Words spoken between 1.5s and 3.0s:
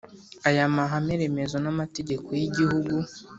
n amategeko y igihugu